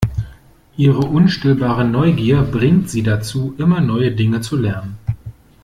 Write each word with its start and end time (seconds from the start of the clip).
Ihre 0.77 1.01
unstillbare 1.01 1.85
Neugier 1.85 2.41
bringt 2.41 2.89
sie 2.89 3.03
dazu, 3.03 3.53
immer 3.59 3.81
neue 3.81 4.11
Dinge 4.11 4.41
zu 4.41 4.57
lernen. 4.57 4.97